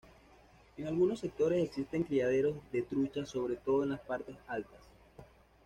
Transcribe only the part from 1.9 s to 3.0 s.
criaderos de